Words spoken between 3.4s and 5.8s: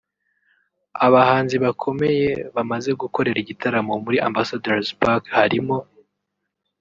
igitaramo muri Ambassador's Park harimo